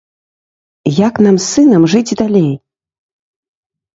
[1.07, 2.49] Як нам з сынам жыць далей?